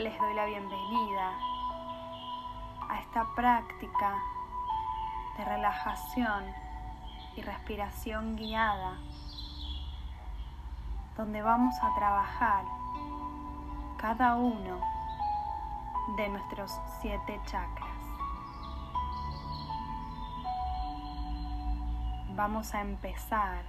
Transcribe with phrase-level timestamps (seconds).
[0.00, 1.32] les doy la bienvenida
[2.88, 4.14] a esta práctica
[5.36, 6.44] de relajación
[7.36, 8.96] y respiración guiada,
[11.18, 12.64] donde vamos a trabajar
[13.98, 14.80] cada uno
[16.16, 16.72] de nuestros
[17.02, 17.90] siete chakras.
[22.36, 23.64] Vamos a empezar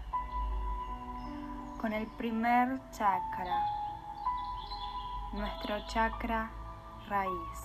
[1.82, 3.80] con el primer chakra,
[5.34, 6.52] nuestro chakra
[7.07, 7.60] raíz,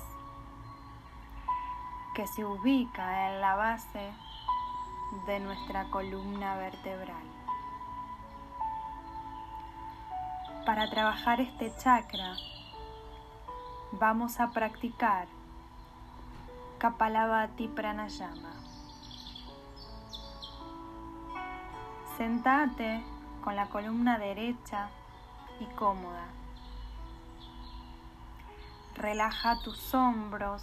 [2.14, 4.12] que se ubica en la base
[5.26, 7.24] de nuestra columna vertebral.
[10.64, 12.36] Para trabajar este chakra,
[13.92, 15.26] vamos a practicar
[16.78, 18.52] Kapalabhati Pranayama.
[22.16, 23.02] Sentate
[23.42, 24.88] con la columna derecha
[25.58, 26.26] y cómoda.
[28.96, 30.62] Relaja tus hombros,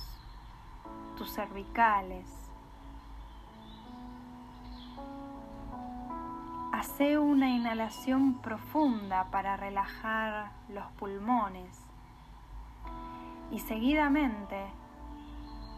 [1.16, 2.26] tus cervicales.
[6.72, 11.80] Hace una inhalación profunda para relajar los pulmones
[13.52, 14.66] y seguidamente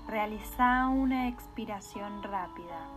[0.07, 2.87] realiza una expiración rápida,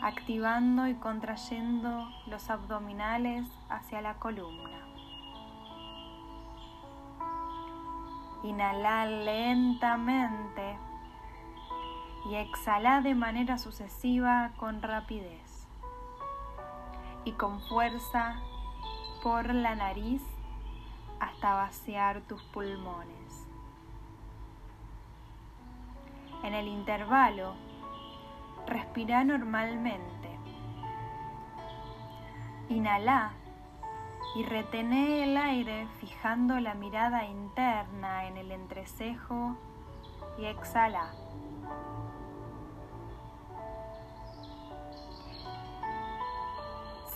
[0.00, 4.85] activando y contrayendo los abdominales hacia la columna.
[8.46, 10.78] Inhala lentamente
[12.30, 15.66] y exhala de manera sucesiva con rapidez
[17.24, 18.36] y con fuerza
[19.24, 20.22] por la nariz
[21.18, 23.48] hasta vaciar tus pulmones.
[26.44, 27.56] En el intervalo,
[28.68, 30.38] respira normalmente.
[32.68, 33.32] Inhala
[34.34, 39.56] y retené el aire fijando la mirada interna en el entrecejo
[40.38, 41.12] y exhala.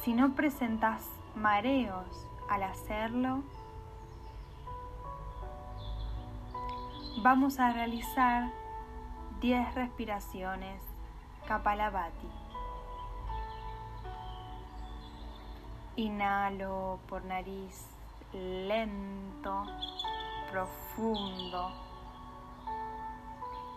[0.03, 3.43] Si no presentas mareos al hacerlo,
[7.23, 8.51] vamos a realizar
[9.41, 10.83] 10 respiraciones
[11.47, 12.50] Kapalabhati.
[15.97, 17.87] Inhalo por nariz
[18.33, 19.67] lento,
[20.51, 21.73] profundo.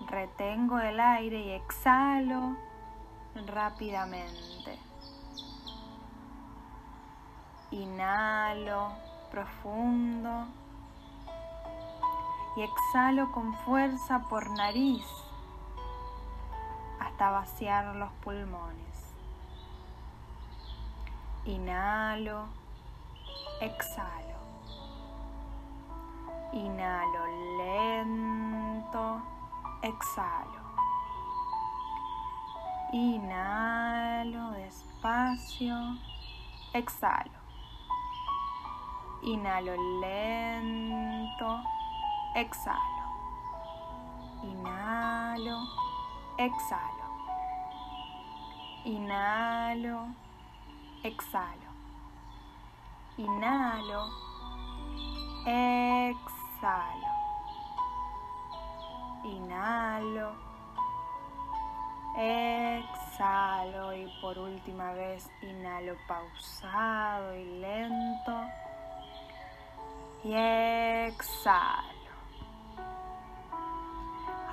[0.07, 2.55] Retengo el aire y exhalo
[3.47, 4.79] rápidamente.
[7.71, 8.91] Inhalo
[9.31, 10.45] profundo
[12.55, 15.03] y exhalo con fuerza por nariz
[16.99, 18.92] hasta vaciar los pulmones.
[21.45, 22.47] Inhalo,
[23.59, 24.39] exhalo.
[26.53, 27.23] Inhalo
[27.57, 29.21] lento,
[29.81, 30.63] exhalo.
[32.93, 35.97] Inhalo despacio,
[36.73, 37.41] exhalo.
[39.21, 41.59] Inhalo lento,
[42.35, 43.05] exhalo.
[44.43, 45.57] Inhalo,
[46.37, 47.07] exhalo.
[48.85, 50.07] Inhalo,
[51.03, 51.71] exhalo.
[53.17, 54.09] Inhalo,
[55.45, 57.13] exhalo.
[59.23, 60.33] Inhalo,
[62.17, 68.41] exhalo y por última vez inhalo pausado y lento
[70.23, 72.03] y exhalo.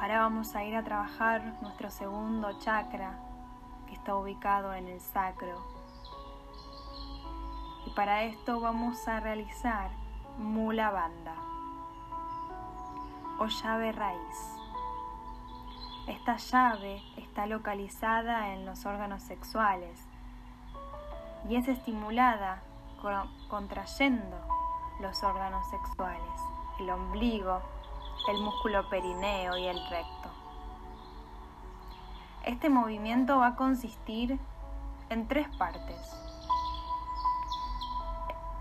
[0.01, 3.19] Ahora vamos a ir a trabajar nuestro segundo chakra
[3.87, 5.80] que está ubicado en el sacro.
[7.87, 9.91] Y para esto vamos a realizar
[10.39, 11.35] mula banda
[13.39, 14.57] o llave raíz.
[16.07, 20.07] Esta llave está localizada en los órganos sexuales
[21.49, 22.63] y es estimulada
[23.49, 24.37] contrayendo
[25.01, 26.41] los órganos sexuales,
[26.79, 27.61] el ombligo,
[28.29, 30.29] el músculo perineo y el recto.
[32.45, 34.39] Este movimiento va a consistir
[35.09, 36.30] en tres partes.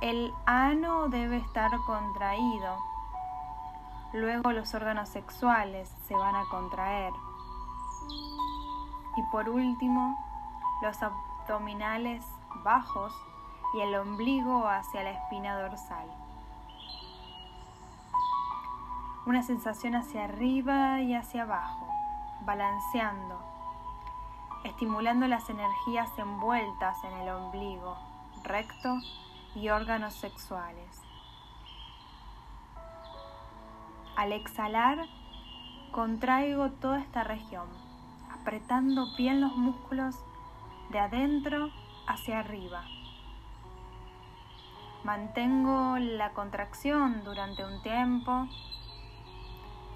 [0.01, 2.77] El ano debe estar contraído,
[4.13, 7.11] luego los órganos sexuales se van a contraer
[9.17, 10.17] y por último
[10.81, 12.23] los abdominales
[12.63, 13.13] bajos
[13.73, 16.07] y el ombligo hacia la espina dorsal.
[19.25, 21.89] Una sensación hacia arriba y hacia abajo,
[22.45, 23.37] balanceando,
[24.63, 27.97] estimulando las energías envueltas en el ombligo,
[28.43, 28.97] recto
[29.55, 31.01] y órganos sexuales.
[34.15, 35.05] Al exhalar,
[35.91, 37.67] contraigo toda esta región,
[38.31, 40.15] apretando bien los músculos
[40.91, 41.69] de adentro
[42.07, 42.83] hacia arriba.
[45.03, 48.47] Mantengo la contracción durante un tiempo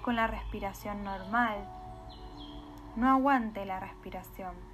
[0.02, 1.68] con la respiración normal.
[2.96, 4.73] No aguante la respiración.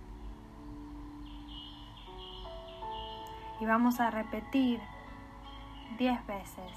[3.60, 4.80] Y vamos a repetir
[5.98, 6.72] 10 veces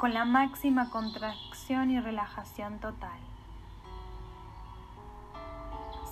[0.00, 3.20] con la máxima contracción y relajación total.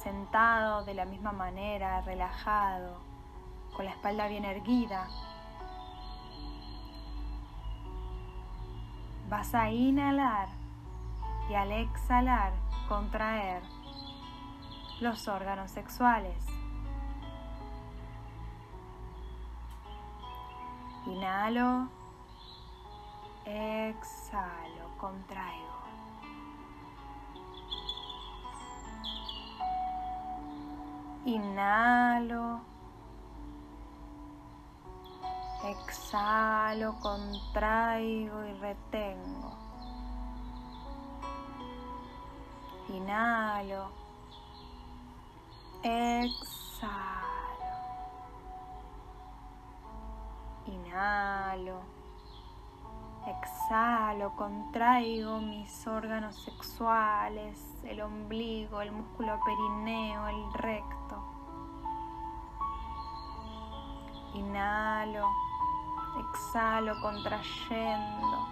[0.02, 2.98] Sentado de la misma manera, relajado,
[3.74, 5.08] con la espalda bien erguida.
[9.30, 10.48] Vas a inhalar
[11.48, 12.52] y al exhalar
[12.88, 13.62] contraer
[15.00, 16.57] los órganos sexuales.
[21.08, 21.88] Inhalo
[23.50, 25.78] Exhalo, contraigo.
[31.24, 32.60] Inhalo.
[35.64, 39.52] Exhalo, contraigo y retengo.
[42.90, 43.90] Inhalo.
[45.82, 47.27] Exhalo.
[50.88, 51.82] Inhalo.
[53.26, 61.22] Exhalo, contraigo mis órganos sexuales, el ombligo, el músculo perineo, el recto.
[64.32, 65.26] Inhalo,
[66.20, 68.48] exhalo, contrayendo.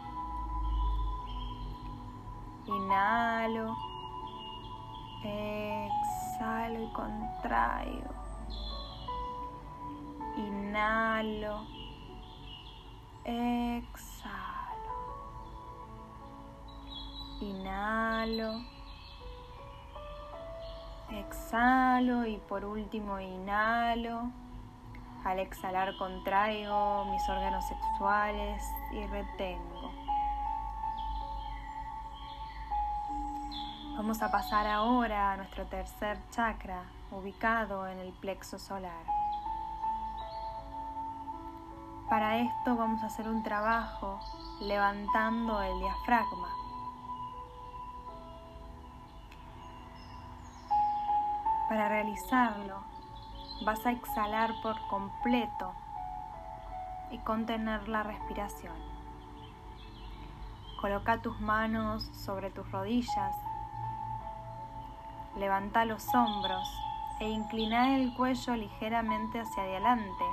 [2.66, 3.76] Inhalo,
[5.22, 8.10] exhalo y contraigo.
[10.36, 11.75] Inhalo,
[13.26, 14.94] exhalo.
[17.40, 18.60] Inhalo.
[21.10, 24.30] Exhalo y por último inhalo.
[25.24, 28.62] Al exhalar contraigo mis órganos sexuales
[28.92, 29.90] y retengo.
[33.96, 39.15] Vamos a pasar ahora a nuestro tercer chakra, ubicado en el plexo solar.
[42.08, 44.20] Para esto vamos a hacer un trabajo
[44.60, 46.48] levantando el diafragma.
[51.68, 52.76] Para realizarlo,
[53.64, 55.72] vas a exhalar por completo
[57.10, 58.76] y contener la respiración.
[60.80, 63.34] Coloca tus manos sobre tus rodillas,
[65.36, 66.68] levanta los hombros
[67.18, 70.24] e inclina el cuello ligeramente hacia adelante,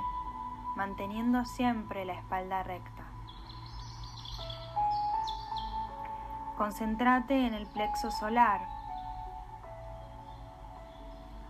[0.76, 3.04] manteniendo siempre la espalda recta.
[6.56, 8.60] Concéntrate en el plexo solar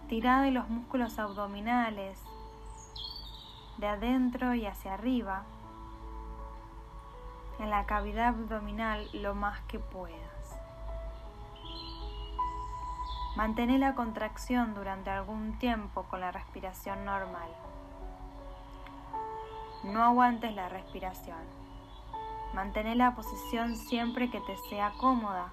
[0.08, 2.22] Tira de los músculos abdominales,
[3.78, 5.44] de adentro y hacia arriba,
[7.58, 10.60] en la cavidad abdominal lo más que puedas.
[13.34, 17.48] Mantén la contracción durante algún tiempo con la respiración normal.
[19.84, 21.38] No aguantes la respiración.
[22.54, 25.52] Mantén la posición siempre que te sea cómoda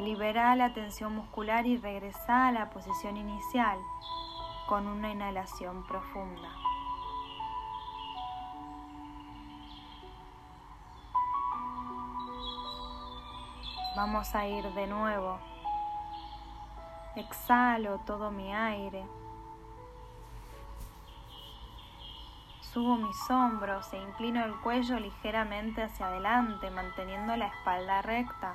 [0.00, 3.78] Libera la tensión muscular y regresa a la posición inicial
[4.66, 6.48] con una inhalación profunda.
[13.94, 15.38] Vamos a ir de nuevo.
[17.14, 19.04] Exhalo todo mi aire.
[22.72, 28.54] Subo mis hombros e inclino el cuello ligeramente hacia adelante, manteniendo la espalda recta.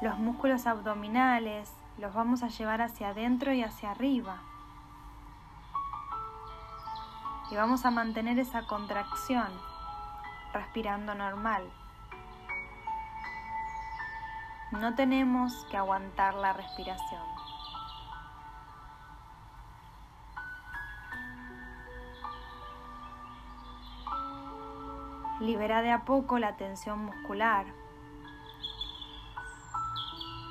[0.00, 4.38] Los músculos abdominales los vamos a llevar hacia adentro y hacia arriba.
[7.52, 9.46] Y vamos a mantener esa contracción
[10.52, 11.70] respirando normal.
[14.72, 17.41] No tenemos que aguantar la respiración.
[25.42, 27.66] Libera de a poco la tensión muscular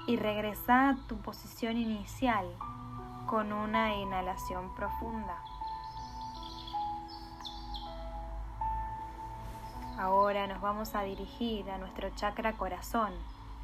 [0.06, 2.46] y regresa a tu posición inicial
[3.26, 5.42] con una inhalación profunda.
[9.98, 13.14] Ahora nos vamos a dirigir a nuestro chakra corazón,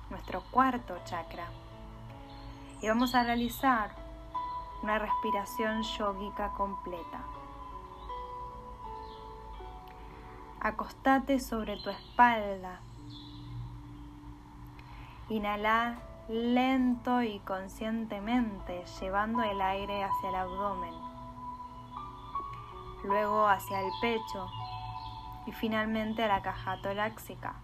[0.09, 1.47] nuestro cuarto chakra.
[2.81, 3.91] Y vamos a realizar
[4.81, 7.36] una respiración yógica completa.
[10.67, 12.81] Acostate sobre tu espalda.
[15.29, 15.95] Inhala
[16.27, 20.93] lento y conscientemente, llevando el aire hacia el abdomen,
[23.05, 24.49] luego hacia el pecho
[25.45, 27.55] y finalmente a la caja torácica.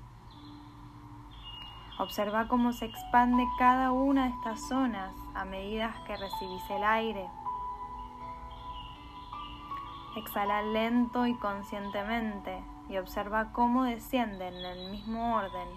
[2.00, 7.30] Observa cómo se expande cada una de estas zonas a medida que recibís el aire.
[10.16, 15.68] Exhala lento y conscientemente y observa cómo descienden en el mismo orden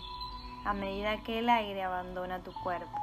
[0.64, 2.98] a medida que el aire abandona tu cuerpo.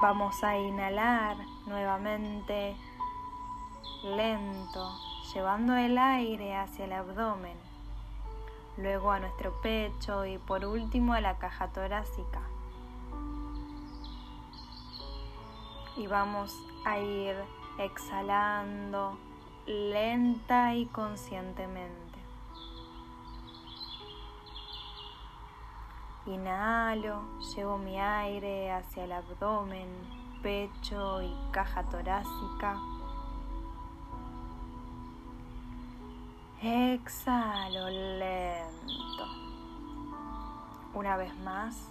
[0.00, 2.74] Vamos a inhalar nuevamente
[4.02, 4.98] lento,
[5.34, 7.58] llevando el aire hacia el abdomen,
[8.78, 12.40] luego a nuestro pecho y por último a la caja torácica.
[16.00, 17.36] Y vamos a ir
[17.76, 19.18] exhalando
[19.66, 22.18] lenta y conscientemente.
[26.24, 27.20] Inhalo,
[27.54, 29.88] llevo mi aire hacia el abdomen,
[30.42, 32.78] pecho y caja torácica.
[36.62, 39.26] Exhalo lento.
[40.94, 41.90] Una vez más.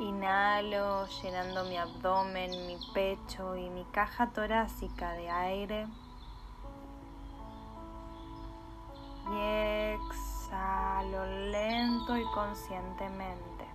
[0.00, 5.86] Inhalo llenando mi abdomen, mi pecho y mi caja torácica de aire.
[9.30, 13.66] Y exhalo lento y conscientemente.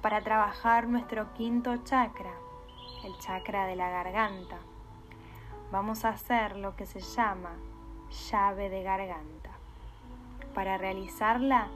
[0.00, 2.32] Para trabajar nuestro quinto chakra,
[3.04, 4.56] el chakra de la garganta,
[5.70, 7.50] vamos a hacer lo que se llama
[8.30, 9.50] llave de garganta.
[10.54, 11.68] Para realizarla,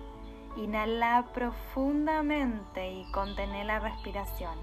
[0.56, 4.58] inhala profundamente y contén la respiración.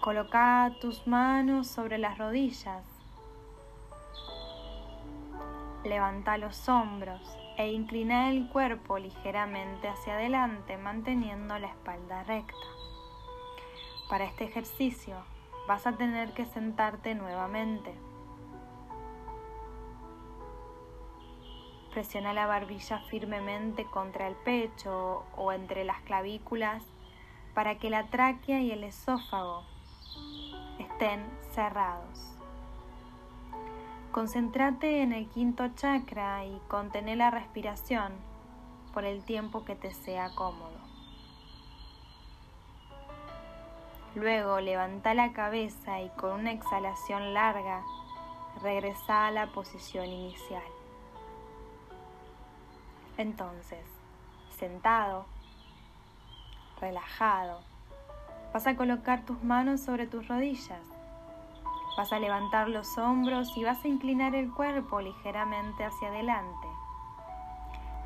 [0.00, 2.84] Coloca tus manos sobre las rodillas.
[5.84, 7.20] Levanta los hombros
[7.56, 12.54] e inclina el cuerpo ligeramente hacia adelante manteniendo la espalda recta.
[14.08, 15.16] Para este ejercicio
[15.66, 17.94] vas a tener que sentarte nuevamente.
[21.98, 26.84] Presiona la barbilla firmemente contra el pecho o entre las clavículas
[27.54, 29.64] para que la tráquea y el esófago
[30.78, 32.36] estén cerrados.
[34.12, 38.12] Concéntrate en el quinto chakra y contén la respiración
[38.94, 40.78] por el tiempo que te sea cómodo.
[44.14, 47.82] Luego levanta la cabeza y con una exhalación larga
[48.62, 50.77] regresa a la posición inicial.
[53.18, 53.84] Entonces,
[54.58, 55.26] sentado,
[56.80, 57.60] relajado,
[58.54, 60.80] vas a colocar tus manos sobre tus rodillas
[61.98, 66.68] Vas a levantar los hombros y vas a inclinar el cuerpo ligeramente hacia adelante,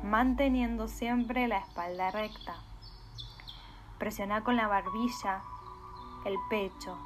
[0.01, 2.55] manteniendo siempre la espalda recta.
[3.99, 5.43] Presiona con la barbilla
[6.25, 6.97] el pecho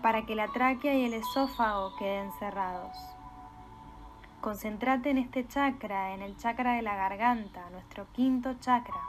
[0.00, 2.96] para que la tráquea y el esófago queden cerrados.
[4.40, 9.02] Concéntrate en este chakra, en el chakra de la garganta, nuestro quinto chakra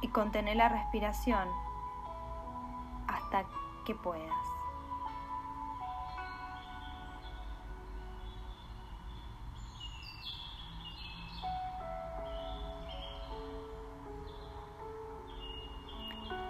[0.00, 1.46] y contener la respiración
[3.06, 3.44] hasta
[3.84, 4.32] que puedas.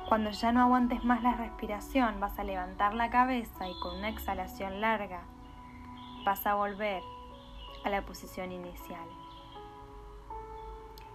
[0.09, 4.09] Cuando ya no aguantes más la respiración, vas a levantar la cabeza y con una
[4.09, 5.23] exhalación larga
[6.29, 7.03] vas a volver
[7.85, 9.09] a la posición inicial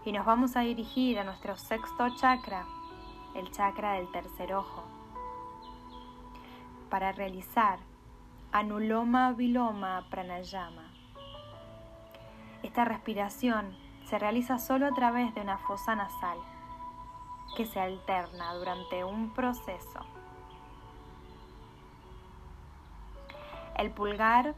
[0.05, 2.65] y nos vamos a dirigir a nuestro sexto chakra,
[3.35, 4.83] el chakra del tercer ojo,
[6.89, 7.77] para realizar
[8.51, 10.91] Anuloma Viloma Pranayama.
[12.63, 16.39] Esta respiración se realiza solo a través de una fosa nasal
[17.55, 19.99] que se alterna durante un proceso.
[23.77, 24.55] El pulgar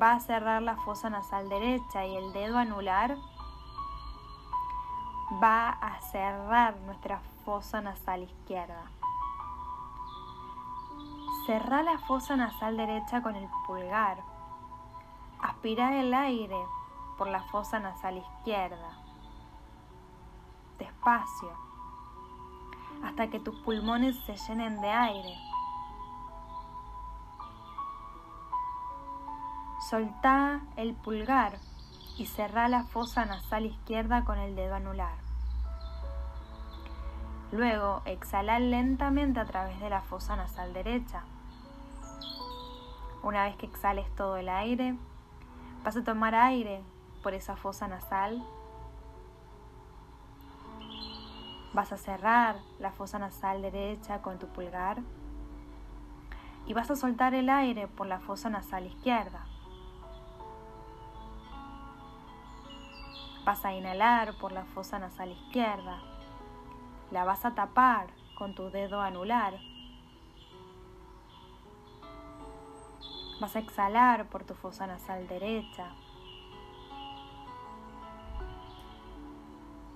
[0.00, 3.16] va a cerrar la fosa nasal derecha y el dedo anular
[5.42, 8.90] va a cerrar nuestra fosa nasal izquierda.
[11.46, 14.18] Cerra la fosa nasal derecha con el pulgar.
[15.40, 16.58] Aspira el aire
[17.16, 18.98] por la fosa nasal izquierda.
[20.78, 21.52] Despacio,
[23.04, 25.49] hasta que tus pulmones se llenen de aire.
[29.80, 31.58] Soltá el pulgar
[32.18, 35.14] y cerrá la fosa nasal izquierda con el dedo anular.
[37.50, 41.24] Luego exhala lentamente a través de la fosa nasal derecha.
[43.22, 44.96] Una vez que exhales todo el aire,
[45.82, 46.82] vas a tomar aire
[47.22, 48.44] por esa fosa nasal.
[51.72, 54.98] Vas a cerrar la fosa nasal derecha con tu pulgar
[56.66, 59.46] y vas a soltar el aire por la fosa nasal izquierda.
[63.50, 65.98] Vas a inhalar por la fosa nasal izquierda.
[67.10, 68.06] La vas a tapar
[68.38, 69.58] con tu dedo anular.
[73.40, 75.88] Vas a exhalar por tu fosa nasal derecha.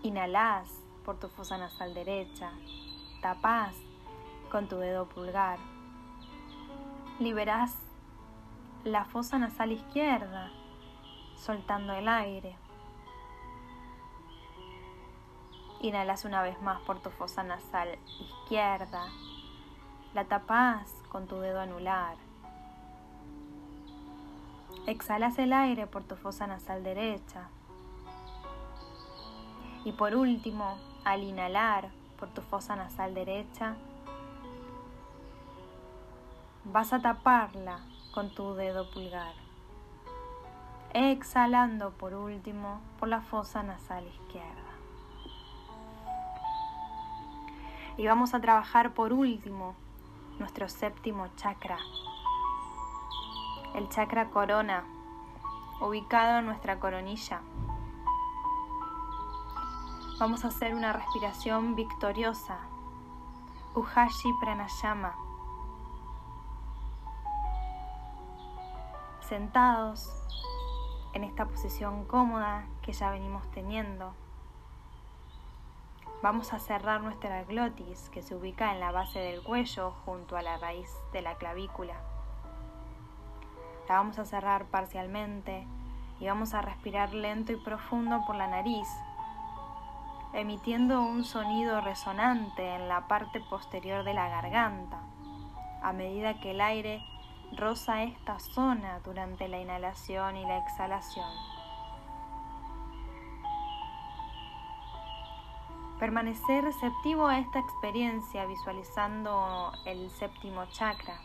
[0.03, 0.69] Inhalas
[1.05, 2.51] por tu fosa nasal derecha.
[3.23, 3.77] Tapas
[4.51, 5.61] con tu dedo pulgar.
[7.21, 7.77] Liberas
[8.83, 10.51] la fosa nasal izquierda,
[11.37, 12.64] soltando el aire.
[15.85, 19.05] Inhalas una vez más por tu fosa nasal izquierda.
[20.15, 22.17] La tapas con tu dedo anular.
[24.87, 27.49] Exhalas el aire por tu fosa nasal derecha.
[29.85, 33.77] Y por último, al inhalar por tu fosa nasal derecha,
[36.65, 37.81] vas a taparla
[38.15, 39.35] con tu dedo pulgar.
[40.95, 44.64] Exhalando por último por la fosa nasal izquierda.
[47.97, 49.77] Y vamos a trabajar por último
[50.41, 51.79] nuestro séptimo chakra,
[53.75, 54.85] el chakra corona,
[55.81, 57.41] ubicado en nuestra coronilla.
[60.19, 62.59] Vamos a hacer una respiración victoriosa,
[63.77, 65.15] Uhashi Pranayama.
[69.21, 70.11] Sentados
[71.13, 74.15] en esta posición cómoda que ya venimos teniendo.
[76.25, 80.43] Vamos a cerrar nuestra glotis que se ubica en la base del cuello junto a
[80.43, 82.01] la raíz de la clavícula.
[83.91, 85.67] La vamos a cerrar parcialmente
[86.21, 88.89] y vamos a respirar lento y profundo por la nariz,
[90.33, 95.03] emitiendo un sonido resonante en la parte posterior de la garganta,
[95.83, 97.03] a medida que el aire
[97.55, 101.54] roza esta zona durante la inhalación y la exhalación.
[105.99, 111.21] Permanecer receptivo a esta experiencia visualizando el séptimo chakra.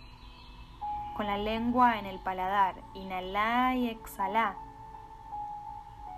[1.18, 4.56] Con la lengua en el paladar, inhala y exhala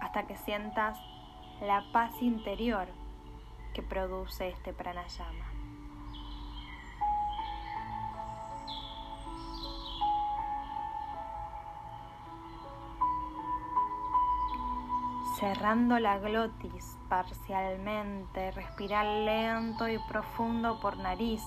[0.02, 1.00] hasta que sientas
[1.62, 2.88] la paz interior
[3.74, 5.51] que produce este pranayama.
[15.42, 21.42] Cerrando la glotis parcialmente, respirar lento y profundo por nariz,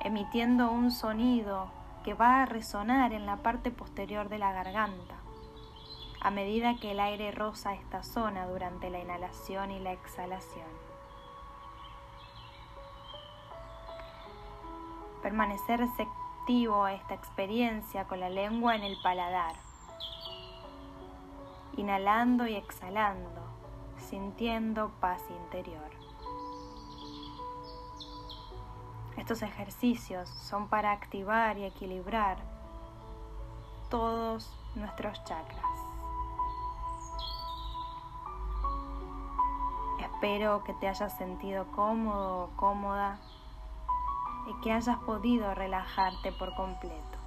[0.00, 1.70] emitiendo un sonido
[2.02, 5.14] que va a resonar en la parte posterior de la garganta,
[6.20, 10.66] a medida que el aire roza esta zona durante la inhalación y la exhalación.
[15.22, 19.65] Permanecer receptivo a esta experiencia con la lengua en el paladar
[21.76, 23.42] inhalando y exhalando,
[23.98, 25.90] sintiendo paz interior.
[29.16, 32.38] Estos ejercicios son para activar y equilibrar
[33.90, 35.64] todos nuestros chakras.
[40.00, 43.18] Espero que te hayas sentido cómodo o cómoda
[44.46, 47.18] y que hayas podido relajarte por completo.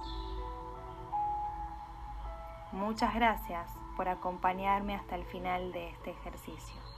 [2.72, 6.89] Muchas gracias por acompañarme hasta el final de este ejercicio.